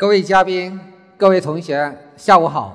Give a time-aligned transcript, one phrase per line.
[0.00, 0.80] 各位嘉宾、
[1.18, 2.74] 各位同学，下午好。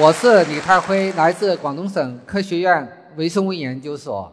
[0.00, 4.32] 我是李泰辉，来自广东省科学院微生物研究所。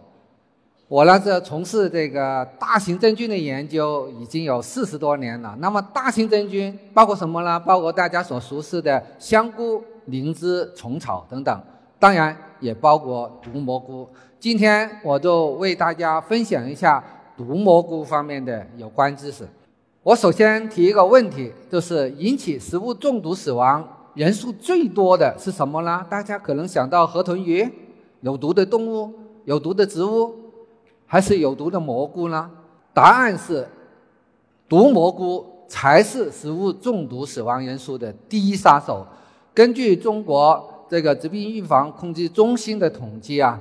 [0.88, 5.54] 我呢是从事这个大型真菌的研究已经有四十多年了。
[5.60, 7.60] 那么大型真菌包括什么呢？
[7.60, 11.62] 包括大家所熟悉的香菇、灵芝、虫草等等，
[12.00, 14.08] 当然也包括毒蘑菇。
[14.40, 17.04] 今天我就为大家分享一下
[17.36, 19.46] 毒蘑菇方面的有关知识。
[20.06, 26.06] 我首先提一个问题，就是引起食物中毒死亡人数最多的是什么呢？
[26.08, 27.68] 大家可能想到河豚鱼，
[28.22, 29.12] 有毒的动物，
[29.46, 30.32] 有毒的植物，
[31.08, 32.52] 还是有毒的蘑菇呢？
[32.94, 33.68] 答案是，
[34.70, 39.04] 毒蘑菇才是食物中毒死亡人数的第一杀手。
[39.56, 43.60] 根据中国这个疾病预防控制中心的统计啊，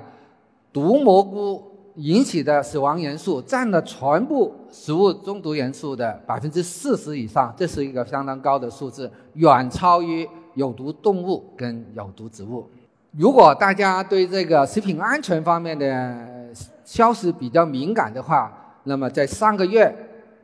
[0.71, 1.71] 毒蘑菇。
[1.97, 12.69] 引起的死亡人数占了全部食物中毒人数的百分之四十以上，这是一个相当高的数字，远超于有毒动物跟有毒植物。
[13.17, 16.53] 如果大家对这个食品安全方面的
[16.85, 19.95] 消息比较敏感的话，那么在上个月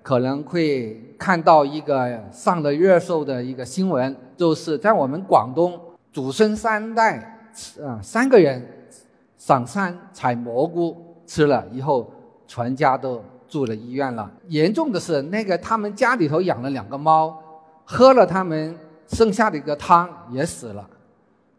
[0.02, 5.78] 可能会看到一个上了热搜的一个新闻，就是在我们广东
[6.12, 7.50] 祖孙三代
[7.82, 8.64] 啊三个人
[9.36, 11.09] 上山采蘑菇。
[11.30, 12.10] 吃了以后，
[12.48, 14.28] 全家都住了医院了。
[14.48, 17.40] 严重的是，那个他们家里头养了两个猫，
[17.84, 20.84] 喝了他们剩下的一个汤也死了。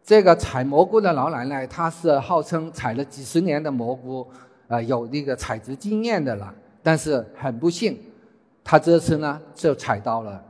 [0.04, 4.28] 这个采蘑菇的老奶奶，她是号称采了几十年的蘑菇，
[4.68, 6.54] 啊，有那个采集经验的了。
[6.84, 7.98] 但是很不幸，
[8.66, 10.44] 她这次呢就采到了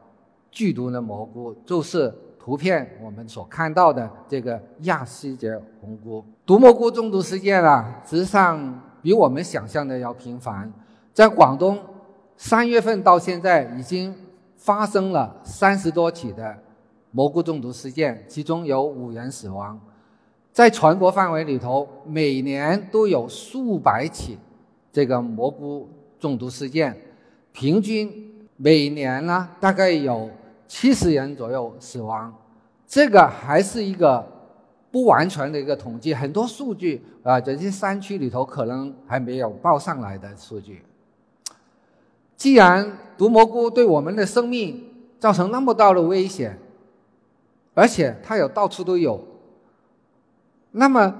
[0.50, 6.25] 剧毒的蘑菇，就是图片我们所看到的这个亚细杰红菇。
[6.44, 8.81] 毒蘑菇中毒事件啊，实际上。
[9.02, 10.71] 比我们想象的要频繁，
[11.13, 11.80] 在广东，
[12.38, 14.16] 三月份到现在已经
[14.55, 16.55] 发生了三十多起的
[17.11, 19.79] 蘑菇中毒事件，其中有五人死亡。
[20.51, 24.38] 在全国范围里头，每年都有数百起
[24.91, 25.89] 这个蘑菇
[26.19, 26.95] 中毒事件，
[27.51, 30.29] 平均每年呢大概有
[30.68, 32.33] 七十人左右死亡。
[32.88, 34.41] 这个还是一个。
[34.91, 40.84] 不完全的一个统计，很多数据啊，这些山区里头可能还没有报上来的数据。
[42.35, 44.84] 既然毒蘑菇对我们的生命
[45.19, 46.57] 造成那么大的危险，
[47.74, 49.24] 而且它有到处都有，
[50.72, 51.16] 那么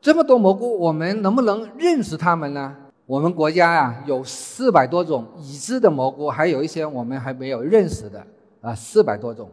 [0.00, 2.74] 这么多蘑菇，我们能不能认识它们呢？
[3.06, 8.26] 我们国家呀有四百多种已知的蘑菇，还有一些我们还没有认识的
[8.60, 9.48] 啊，四百多种。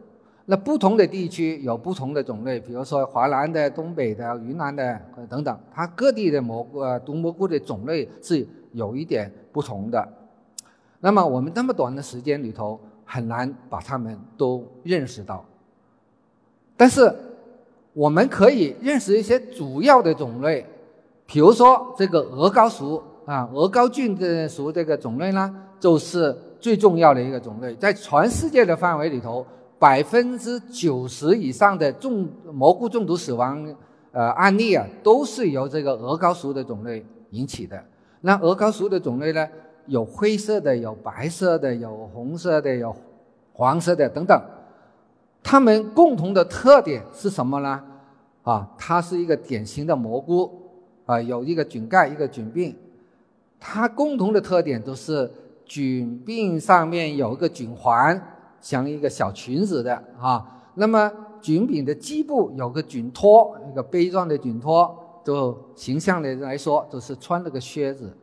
[0.48, 4.96] 那不同的地区有不同的种类，比如说华南的、东北的、云南的
[5.28, 10.08] 等等，它各地的蘑菇啊，毒蘑菇的种类是有一点不同的。
[11.00, 15.44] 那么我们这么短的时间里头，很难把它们都认识到。
[16.76, 17.12] 但是
[17.92, 20.64] 我们可以认识一些主要的种类，
[21.26, 29.44] 比如说这个鹅膏属啊，鹅膏菌的属这个种类呢，就是最重要的一个种类，在全世界的范围里头。
[29.78, 33.74] 百分之九十以上的中蘑菇中毒死亡
[34.12, 37.82] 呃案例啊，都是由这个鹅膏属的种类引起的。
[38.22, 39.46] 那鹅膏属的种类呢，
[39.86, 42.96] 有灰色的，有白色的，有红色的，有
[43.52, 44.40] 黄色的等等。
[45.42, 47.82] 它们共同的特点是什么呢？
[48.42, 50.50] 啊，它是一个典型的蘑菇
[51.04, 52.74] 啊，有一个菌盖，一个菌柄。
[53.60, 55.30] 它共同的特点都是
[55.64, 58.20] 菌柄上面有一个菌环。
[58.60, 60.44] 像一个小裙子的啊，
[60.74, 68.16] 那么菌柄的基部有个菌托，一个杯状的菌托，就形象的来说，就是穿了个靴子。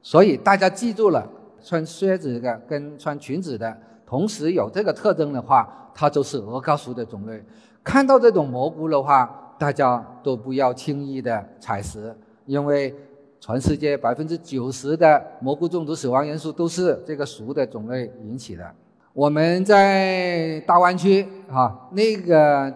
[0.00, 1.28] 所以大家记住了，
[1.62, 3.76] 穿靴子的跟穿裙子的
[4.06, 7.42] 同时有这个特征的话，它就是鹅膏属的种类。
[7.84, 12.16] 看到这种蘑菇的话，大家都不要轻易的采食，
[12.46, 12.94] 因为
[13.38, 18.74] 全世界百分之九十的蘑菇中毒死亡人数都是这个属的种类引起的。
[19.14, 22.72] 我们在大湾区啊，那个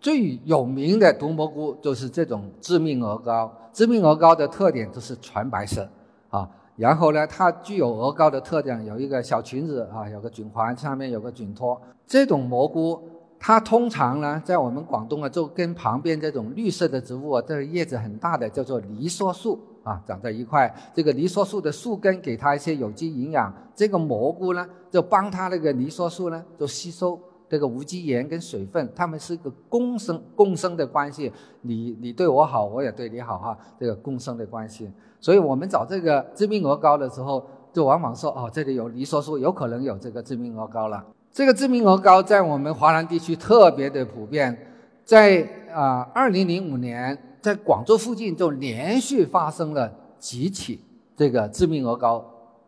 [0.00, 3.52] 最有名的毒蘑菇就是这种致命鹅膏。
[3.72, 5.86] 致命鹅膏的特点就是全白色
[6.30, 11.80] 啊，然后呢，它具有鹅膏的特点，有一个小裙子啊，有个菌环，上面有个菌托。
[12.06, 13.00] 这种蘑菇，
[13.38, 19.60] 它通常呢，在我们广东啊，就跟旁边这种绿色的植物啊，这个叶子很大的叫做梨梭树。
[19.82, 27.18] 啊，长在一块，这个梨梭树的树根给它一些有机营养，这个蘑菇呢就帮它那个梨梭树呢就吸收
[27.48, 31.32] 这个无机盐跟水分，它们是一个共生共生的关系，
[31.62, 34.90] 你你对我好，我也对你好哈，这个共生的关系。
[35.18, 41.04] 所以我们找这个致命鹅膏的时候，就往往说哦，这里有梨梭树，有可能有这个致命鹅膏了。
[41.32, 44.56] 这个致命鹅膏在我们华南地区特别的普遍，
[45.04, 50.80] 在啊，二零零五年在广州附近就连续发生了几起
[51.16, 52.24] 这个致命鹅膏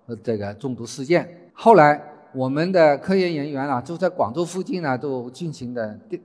[0.06, 1.50] 呃这个中毒事件。
[1.52, 2.02] 后来
[2.32, 6.19] 我们的科研人员啊，就在广州附近呢，都进行的调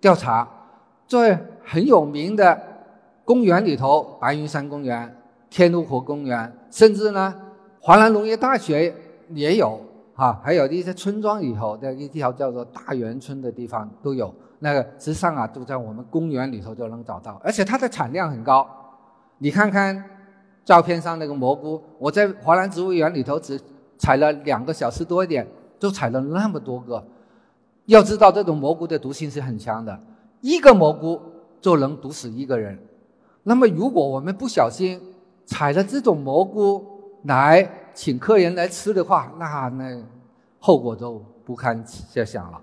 [0.00, 0.48] 调查，
[1.06, 2.60] 在很有名的
[3.24, 5.16] 公园里头，白云山公园、
[5.50, 7.34] 天路湖公园，甚至呢，
[7.80, 8.94] 华南农业大学
[9.34, 9.80] 也有。
[10.14, 18.66] 啊，还有一些村庄里头的一条叫做大源村的地方都有，那个实际上啊，都在我们公园里头就能找到，而且它的产量很高。
[19.38, 20.04] 你看看
[20.64, 23.60] 照片上那个蘑菇，我在华南植物园里头只
[23.98, 25.46] 采了两个小时多一点，
[25.78, 27.02] 就采了那么多个。
[27.86, 29.98] 要知道这种蘑菇的毒性是很强的，
[30.40, 31.20] 一个蘑菇
[31.60, 32.78] 就能毒死一个人。
[33.42, 35.00] 那么如果我们不小心
[35.46, 36.84] 采了这种蘑菇
[37.24, 40.02] 来，请客人来吃的话，那那
[40.58, 42.60] 后果就不堪设想了，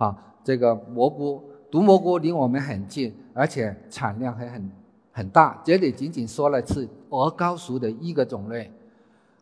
[0.00, 4.70] 啊，这个蘑菇毒蘑菇离我们很近，而且产量还很
[5.12, 5.60] 很大。
[5.62, 8.72] 这里仅仅说了是鹅膏属的一个种类。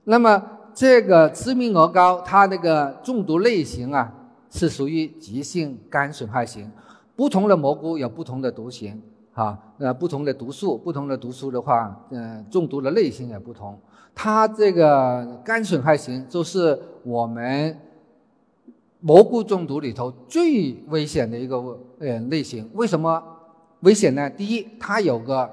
[0.02, 0.42] 那么
[0.74, 4.12] 这个致命鹅膏，它那个中毒类型啊，
[4.50, 6.68] 是属于急性肝损害型。
[7.14, 9.00] 不同的蘑菇有不同的毒型，
[9.34, 13.78] 啊，呃，不同的毒素，不同的毒素的话，嗯，中毒的类型也不同。
[14.12, 17.76] 它这个肝损害型就是我们
[19.00, 21.56] 蘑菇中毒里头最危险的一个
[22.00, 22.68] 呃类型。
[22.74, 23.22] 为什么
[23.80, 24.28] 危险呢？
[24.30, 25.48] 第一，它有个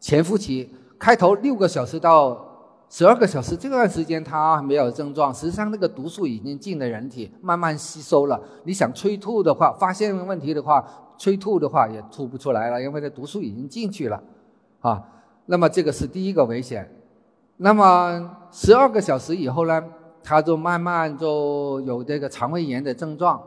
[0.00, 0.68] 潜伏期，
[0.98, 2.48] 开头六个小时到
[2.88, 8.40] 十二个小时这段时间它没有症状，实际上那个毒素已经进了人体，慢慢吸收了。
[8.64, 10.84] 你想催吐的话，发现问题的话，
[11.16, 14.22] 催吐的话也吐不出来了，因为那毒素已经进去了
[14.80, 15.02] 啊。
[15.46, 16.88] 那么这个是第一个危险。
[17.58, 19.82] 那么十二个小时以后呢，
[20.22, 23.40] 他就慢慢就有这个肠胃炎的症状。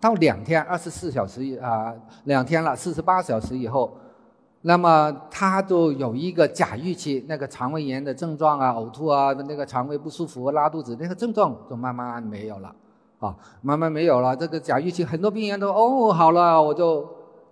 [0.00, 1.94] 到两天，二十四小时啊，
[2.24, 3.96] 两天了，四十八小时以后，
[4.62, 12.74] 那么他就有一个假预期，那个肠胃炎的症状啊，呕吐啊，那个肠胃不舒服、拉肚子那个症状就慢慢没有了，
[13.20, 14.34] 啊，慢慢没有了。
[14.34, 17.08] 这个假预期，很多病人都哦好了，我就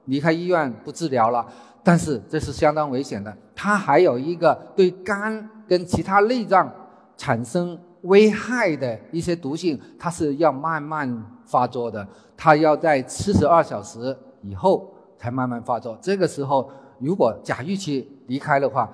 [0.06, 1.46] 离开医院不治疗了。
[1.82, 5.48] 但是这是相当危险的，它还有一个对肝。
[5.70, 6.68] 跟其他内脏
[7.16, 12.06] 产生危害的一些毒性，它是要慢慢发作的，
[12.36, 15.98] 它要在七十二小时以后才慢慢发作。
[16.00, 18.90] 这个时候，如果假预期离开的话，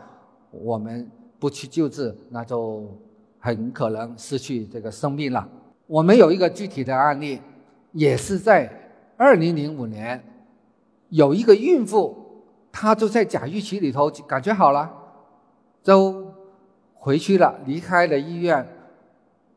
[0.50, 2.84] 我们不去救治，那就
[3.38, 5.48] 很可能失去这个生命了。
[5.86, 7.40] 我们有一个具体的案例，
[7.92, 8.70] 也是在
[9.16, 10.22] 二零零五年，
[11.10, 12.16] 有一个孕妇，
[12.72, 14.92] 她就在假预期里头感觉好了，
[15.82, 16.26] 就。
[16.98, 18.66] 回去了，离开了医院，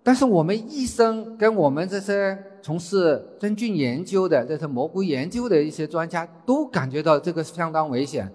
[0.09, 8.27] 但是我们医生跟我们这些从事真菌研究的、这些蘑菇研究的一些专家都感觉到这个相当危险，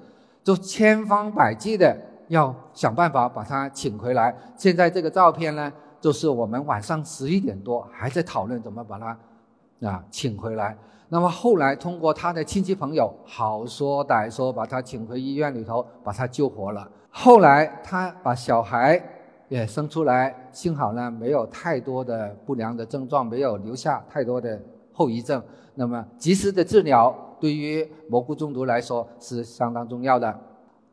[0.44, 1.98] 就千方百计的
[2.28, 4.32] 要想办法把他请回来。
[4.56, 10.78] 现在这个照片呢，就是我们晚上十一点多还在讨论怎么把他啊请回来。
[11.08, 16.88] 那么后来通过他的亲戚朋友好说歹说，把他请回医院里头，把他救活了。
[17.10, 19.13] 后来他把小孩
[19.48, 24.60] 也生出来，幸好呢没有太多的不良的症状，没有留下太多的
[24.92, 25.42] 后遗症。
[25.74, 30.34] 那么及时的治疗对于蘑菇中毒来说是相当重要的。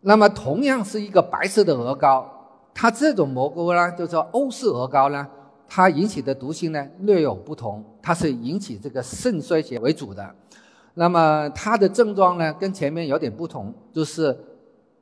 [0.01, 2.27] 那么同样是一个白色的鹅膏，
[2.74, 5.27] 它这种蘑菇呢，就说欧式鹅膏呢，
[5.67, 10.36] 它引起的毒性呢略有不同，它是引起这个肾衰竭为主的。
[10.96, 14.38] 那么它的症状呢跟前面有点不同，就是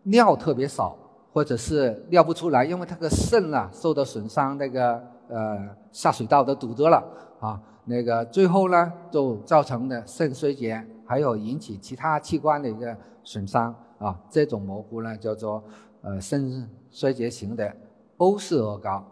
[0.04, 0.96] 尿特别少。
[1.32, 7.04] 或者是尿不出来，因为他的肾啊受到损伤，那个呃下水道都堵着了
[7.40, 14.18] 啊，那个最后呢就造成的肾衰竭，还有引起其他器官的一个损伤啊。
[14.30, 15.64] 这种蘑菇呢叫做
[16.02, 17.74] 呃肾衰竭型的
[18.18, 19.06] 欧式鹅膏。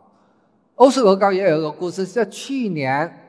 [0.76, 3.24] 欧式鹅膏也有一个故事，在去年。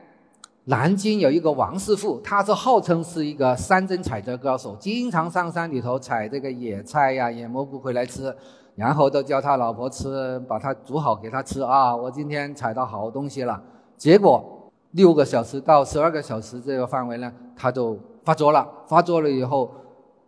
[0.65, 8.35] 南京有一个王师傅，他是号称是一个山珍采摘高手，经常上山里头采这个野菜呀、野蘑菇回来吃，
[8.79, 11.93] 然后都叫他老婆吃，把他煮好给他吃啊。
[11.93, 13.61] 我今天采到好东西了，
[13.97, 18.65] 结果六个小时到十二个小时这个范围呢，他就发作了。
[18.87, 19.69] 发作了以后，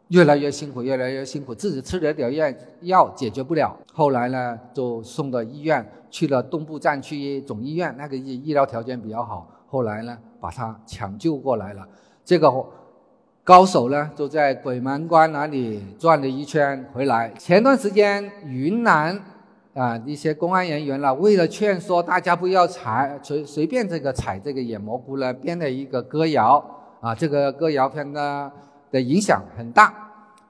[0.10, 3.74] 越来越辛苦，越来越辛苦，自己吃了点药药解决不了。
[3.94, 9.48] 后来呢，就送到医院去了东部战区总医院，那个医医疗条件比较好。
[9.68, 10.18] 后来呢？
[10.42, 11.88] 把他抢救过来了，
[12.26, 12.52] 这个
[13.44, 17.32] 高手呢就在鬼门关那里转了一圈回来。
[17.40, 19.20] 前段时间云南
[19.74, 26.64] 啊，一些公安人员呢，为了劝说大家不要采随随便这个采这个野蘑菇呢，编了一个歌谣
[27.00, 28.52] 啊，这个歌谣片呢
[28.92, 29.92] 的影响很大，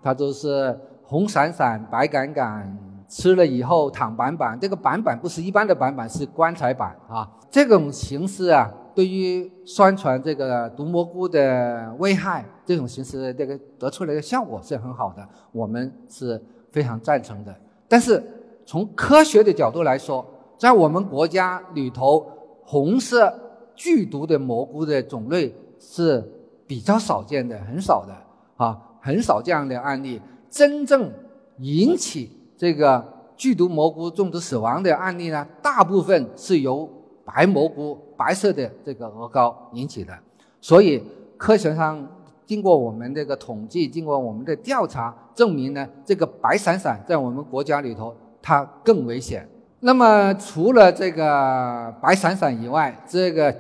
[0.03, 4.60] 它就是红闪闪，白杆杆，吃了以后躺板板。
[4.60, 7.29] 这个板板不是一般的板板，是棺材板啊。
[7.50, 17.55] 这种形式啊，对于宣传这个毒蘑菇的危害，这种形式这个得出来的效果是很好的，我们是非常赞成的。
[17.88, 18.24] 但是。
[18.63, 20.25] 从科学的角度来说，
[20.57, 22.25] 在我们国家里头，
[22.63, 23.33] 红色
[23.75, 26.24] 剧毒的蘑菇的种类是
[26.67, 28.15] 比较少见的，很少的
[28.55, 30.21] 啊，很少这样的案例。
[30.50, 31.12] 真正
[31.57, 33.03] 引起这个
[33.36, 36.88] 剧毒蘑菇中毒死亡的案例呢，大部分是由
[37.33, 40.17] 白蘑菇、白色的这个鹅膏引起的。
[40.59, 41.01] 所以，
[41.38, 42.07] 科学上
[42.45, 48.15] 经过我们这个统计，经过我们的调查，证明呢，这个白闪闪在我们国家里头。
[48.43, 49.47] 它更危险。
[49.81, 53.55] 那么，除了这个白闪闪以外，这个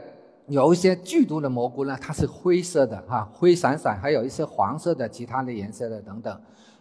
[0.47, 6.35] 有一些剧毒的蘑菇呢，它是灰色的哈，灰闪闪，还有一些黄色的、其他的颜色的等等。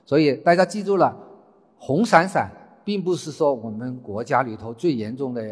[0.07, 1.15] 所以大家记住了，
[1.77, 2.51] 红闪闪
[2.83, 5.43] 并不是说我们国家里头最严重的、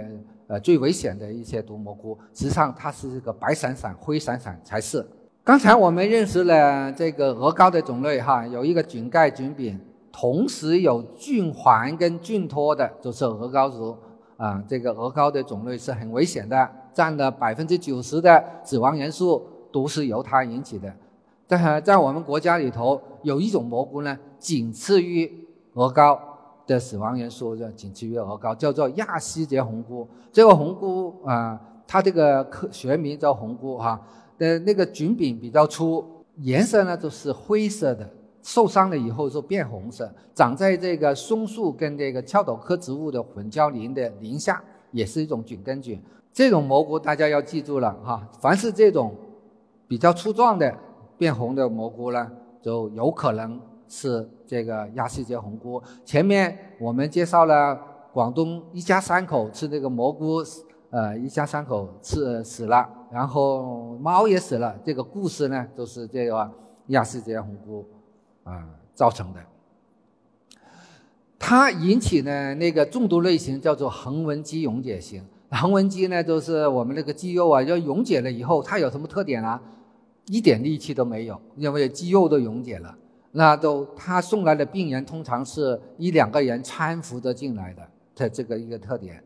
[0.48, 5.06] 呃最危险的一些毒蘑菇，实际上它是这个白闪闪、灰闪闪才是。
[5.44, 9.78] 刚才我们认识了这个鹅膏的种类哈，有一个菌盖菌柄。
[10.10, 13.96] 同时有菌环跟菌托的，就是鹅膏族
[14.36, 14.60] 啊。
[14.66, 20.92] 这个鹅膏的种类是很危险的，占了百分之九十的死亡人数都是由它引起的。
[21.46, 25.30] 在在我们国家里头，有一种蘑菇呢，仅次于
[25.74, 26.20] 鹅膏
[26.68, 30.06] 的死亡人数，就仅次于鹅膏，叫做亚希杰红菇。
[30.30, 34.00] 这个红菇啊，它这个科学名叫红菇哈，
[34.36, 36.04] 的那个菌柄比较粗，
[36.36, 38.08] 颜色呢都是灰色的。
[38.40, 46.00] 受伤了以后就变红色，长在这个松树跟这个翘斗科植物的混交林的林下，也是一种菌根菌。
[46.32, 49.14] 这种蘑菇大家要记住了哈，凡是这种
[49.86, 50.72] 比较粗壮的
[51.18, 52.30] 变红的蘑菇呢，
[52.62, 55.82] 就有可能是这个亚细杰红菇。
[56.04, 57.78] 前面我们介绍了
[58.12, 60.42] 广东一家三口吃这个蘑菇，
[60.90, 64.78] 呃，一家三口吃死了，然后猫也死了。
[64.84, 66.50] 这个故事呢，就是这个
[66.88, 67.86] 亚细杰红菇。
[68.44, 69.40] 啊，造成的，
[71.38, 75.22] 它引起的那个中毒类型叫做横纹肌溶解型。
[75.50, 79.60] 横纹肌呢，就是我们那个肌肉啊，要溶解了以后，它有什么特点啊？
[80.28, 82.96] 一点力气都没有，因为肌肉都溶解了。
[83.32, 87.82] 那都他送来的病人通常是一两个人搀扶着进来的，
[88.14, 89.22] 这这个一个特点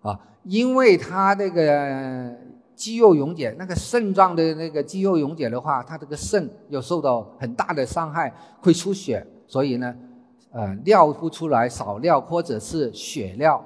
[0.00, 2.34] 啊，因为他那个。
[2.74, 9.94] 肌肉溶解，那个肾脏的那个肌肉溶解的话，它这个肾又受到很大的伤害，会出血，所以呢，
[10.50, 13.62] 呃，尿不出来，少尿或者是血尿，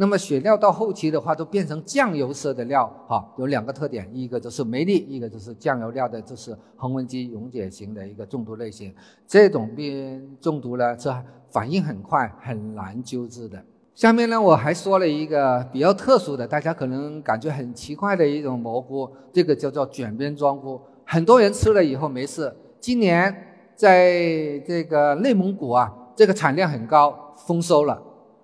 [0.00, 8.94] 那么血尿到后期的话，都变成酱油色的尿，哈，有两个特点，一个就是没力，一个就是酱油尿的，就是恒温机溶解型的一个中毒类型。
[9.26, 11.12] 这种病中毒呢，是
[11.50, 13.60] 反应很快，很难救治的。
[13.96, 20.80] 下面呢，我还说了一个比较特殊的，大家可能感觉很奇怪的一种蘑菇，这个叫做卷边庄菇。
[21.04, 22.54] 很多人吃了以后没事。
[22.78, 23.34] 今年
[23.74, 28.00] 在这个内蒙古啊，这个产量很高，丰收了，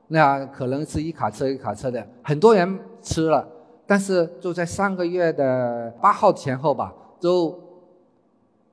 [0.09, 3.47] 那可能是一卡车一卡车的，很多人吃了。
[3.87, 7.59] 但是就在上个月的八号前后吧，就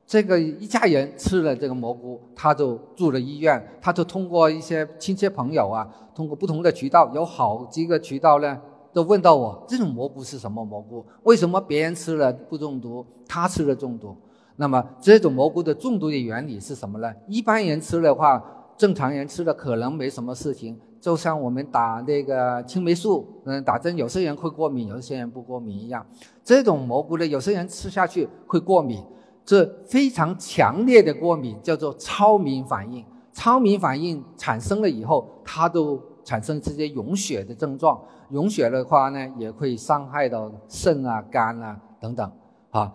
[0.05, 5.87] 这个一家人吃了这个蘑菇，他就住了医院，他就通过一些亲戚朋友啊。
[6.13, 8.61] 通过不同的渠道，有好几个渠道呢，
[8.91, 11.05] 都问到我这种蘑菇是什么蘑菇？
[11.23, 14.15] 为什么别人吃了不中毒，他吃了中毒？
[14.57, 17.11] 那么这种蘑菇的中毒的原理是什么呢？
[17.27, 18.43] 一般人吃的话，
[18.77, 26.05] 正常人吃的可能没什么事情，就像我们打那个青霉素，嗯，打针，有些人会过敏，有些人不过敏一样。
[26.43, 29.03] 这种蘑菇呢，有些人吃下去会过敏，
[29.43, 33.03] 这非常强烈的过敏，叫做超敏反应。
[33.33, 37.99] 超敏反应产生了以后，它都产生这些溶血的症状。
[38.29, 42.31] 溶血的话呢，也会伤害到肾啊、肝啊等等。
[42.69, 42.93] 啊，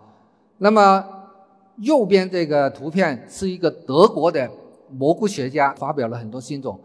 [0.59, 1.03] 那么
[1.77, 4.49] 右边这个图片是一个德国的
[4.89, 6.79] 蘑菇学家发表了很多新种，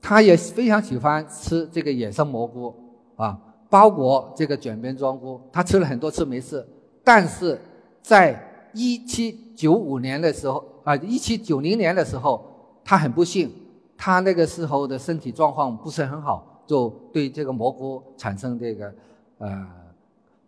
[0.00, 2.74] 他也非常喜欢吃这个野生蘑菇
[3.16, 3.38] 啊，
[3.68, 6.66] 包括这个卷边庄菇，他吃了很多次没事。
[7.02, 7.60] 但是
[8.02, 12.48] 在一七九五年的时候啊，一七九零年的时候。
[12.82, 13.52] 他很不幸，
[13.96, 18.92] 他那个时候的身体状况不是很好，就对这个蘑菇产生这个
[19.38, 19.68] 呃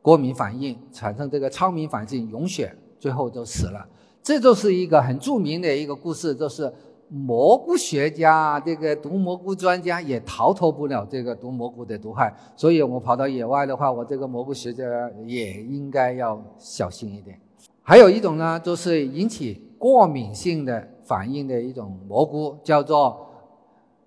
[0.01, 3.87] 过敏反应，产生这个超敏反应，溶血，最后就死了。
[4.23, 6.73] 这就是一个很著名的一个故事，就是
[7.15, 12.35] 蘑菇学家，这个毒蘑菇专家也逃脱不了这个毒蘑菇的毒害。
[12.57, 14.85] 所以我跑到野外的话，我这个蘑菇学家
[15.27, 17.39] 也应该要小心一点。
[17.83, 23.27] 还有一种呢，就是引起过敏性的反应的一种蘑菇，叫做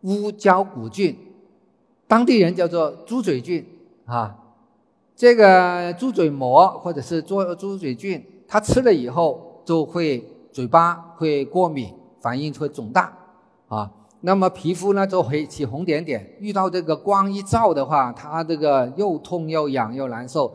[0.01, 1.15] 乌胶古菌，
[2.07, 3.63] 当地人叫做猪嘴菌
[4.05, 4.35] 啊。
[5.15, 11.93] 这个猪嘴蘑或者是猪猪嘴菌，它吃了以后就会嘴巴会过敏，
[12.25, 13.15] 反应会肿大
[13.67, 13.91] 啊。
[14.21, 20.51] 那么皮肤呢就会起红点点，遇到这个光一照的话，它这个又痛又痒又难受。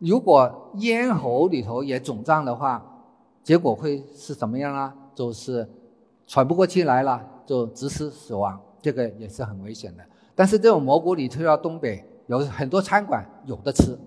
[0.00, 2.84] 如果咽喉里头也肿胀的话，
[3.44, 4.92] 结果会是怎么样呢？
[5.14, 5.68] 就是
[6.26, 10.02] 喘不过气来了，就直死死亡，这个也是很危险的。
[10.34, 12.04] 但是这种蘑菇，你推到东北。
[12.26, 13.98] 有很多餐馆有的吃，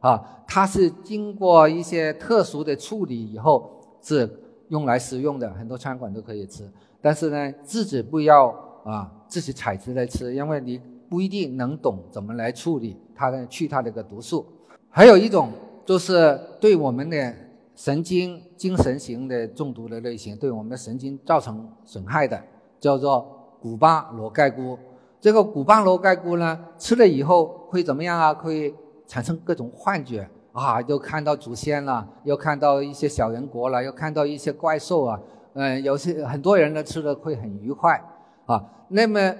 [0.00, 0.18] 啊，
[0.48, 3.70] 它是经过一些特殊的处理以后
[4.00, 4.26] 是
[4.68, 6.68] 用来食用的，很多餐馆都可以吃。
[7.00, 8.48] 但是呢，自己不要
[8.84, 14.44] 啊自己采集来吃，因为你不一定能懂怎么来处理它的去它这个毒素。
[14.90, 15.50] 还有一种
[15.84, 17.34] 就是对我们的
[17.74, 22.42] 神经精神型的中毒的类型，对我们的神经造成损害的，
[22.80, 24.78] 叫做古巴罗盖菇。
[25.20, 28.32] 这个古巴罗盖菇呢，吃了以后会怎么样啊？
[28.34, 28.74] 会
[29.06, 35.20] 产生各种幻觉啊，又看到祖先了，又看到一些小人国了，又看到一些怪兽啊。
[35.52, 38.02] 嗯，有些很多人呢吃了会很愉快
[38.46, 38.64] 啊。
[38.88, 39.34] 那么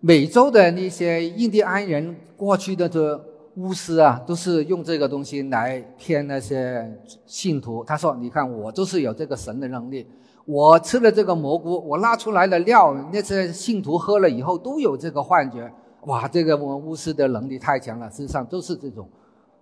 [0.00, 3.18] 美洲的那些印第安人过去的这
[3.56, 6.92] 巫师啊，都是用这个东西来骗那些
[7.24, 7.82] 信徒。
[7.82, 10.06] 他说：“你看，我就是有这个神的能力。”
[10.44, 15.72] 我吃了这个蘑菇，我拉出来的料，那些信徒喝了以后都有这个幻觉。
[16.02, 19.08] 哇，这个我们巫师的能力太强了，事实上都是这种，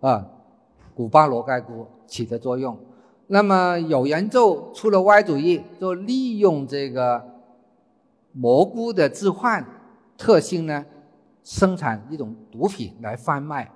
[0.00, 0.26] 啊，
[0.94, 2.78] 古巴罗盖菇起的作用。
[3.26, 7.22] 那么有人就出了歪主意，就利用这个
[8.32, 9.64] 蘑菇的致幻
[10.16, 10.84] 特性呢，
[11.42, 13.70] 生产一种毒品来贩卖。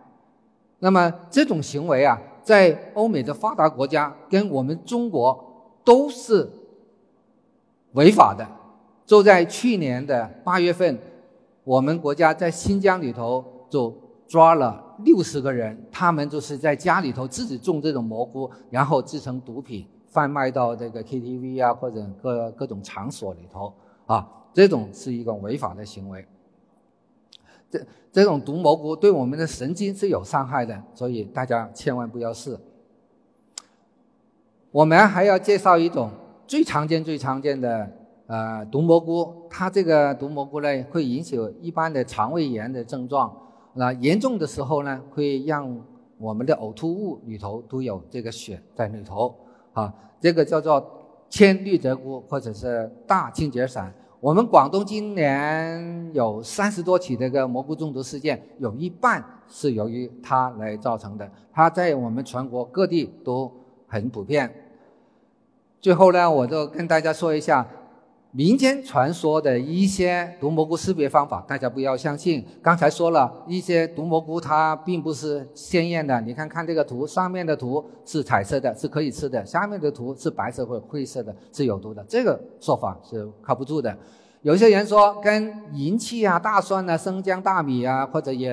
[0.78, 6.50] 那么这种行为啊，在欧美的发达国家跟我们中国都是。
[7.92, 8.46] 违法的，
[9.06, 10.98] 就在去年的八月份，
[11.64, 13.90] 我们国家在新疆里头就
[14.28, 23.72] 抓了六十个人，他们就是在家里头自己种这种蘑菇，然后制成毒品贩卖到这个 KTV 啊或者各各种场所里头
[24.06, 26.26] 啊，这种是一个违法的行为。
[27.70, 27.80] 这
[28.12, 32.58] 这种毒蘑菇对我们的神经是有伤害的，所以大家千万不要试。
[34.70, 36.10] 我们还要介绍一种。
[36.48, 37.90] 最常见、最常见的
[38.28, 43.36] 呃毒蘑菇，它这个毒蘑菇呢会引起一般的肠胃炎的症状，
[43.76, 45.80] 那严重的时候呢会让
[46.18, 49.34] 我们的呕吐物里头都有这个血在里头
[49.74, 50.84] 啊，这个叫做
[51.28, 53.92] 千绿泽菇或者是大清洁伞。
[54.18, 63.52] 我们广东今年有三十多起这个蘑菇中毒事件，有一半是由于它来造成的，它在我们全国各地都
[63.86, 64.50] 很普遍。
[65.80, 67.68] 最后呢，我就跟大家说一下
[68.36, 72.44] 民间传说的一些毒蘑菇识别方法，大家不要相信。
[72.60, 76.20] 刚才说了一些毒蘑菇，它并不是鲜艳的。
[76.20, 82.04] 你看看这个图，上面的图是彩色的，是可以吃的；下面的图是白色或灰色的，是有毒的。
[82.06, 83.96] 这个说法是靠不住的。
[84.42, 88.50] 有些人说跟银器啊、大蒜啊、生姜、大米啊，或者也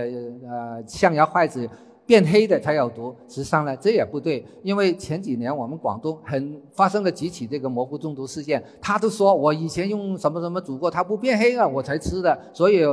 [0.48, 1.70] 呃象牙筷子。
[2.06, 4.46] 变黑的才有毒，实际上呢，这也不对。
[4.62, 12.84] 因为前几年我们广东很发生了几起这个蘑菇中毒事件，他都说我以前用什么什么煮过，它不变黑了，我才吃的，所以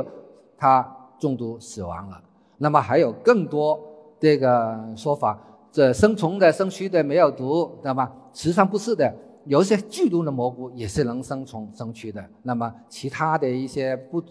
[0.57, 0.81] 他
[1.19, 2.21] 中毒死亡了。
[2.57, 3.79] 那么还有更多
[4.19, 5.37] 这个说法，
[5.71, 8.11] 这生虫的、生蛆的没有毒，知道吧？
[8.33, 9.13] 实际上不是的，
[9.45, 12.23] 有一些剧毒的蘑菇也是能生虫、生蛆的。
[12.43, 14.23] 那么其他的一些不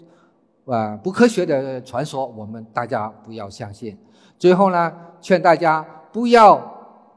[0.64, 3.98] 啊不科学的传说，我们大家不要相信。
[4.40, 6.58] 最后呢，劝大家不要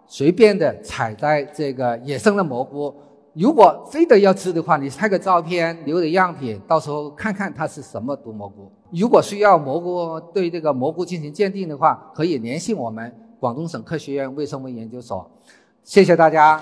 [0.06, 2.94] 随便的采摘这个野生的蘑菇。
[3.34, 8.70] 如果非得要吃的话，你拍个照片留点样品，到时候看看它是什么毒蘑菇。
[8.92, 15.26] 如果需要蘑菇对这个蘑菇进行鉴定的话，可以联系我们广东省科学院微生物研究所。
[15.82, 16.62] 谢谢大家。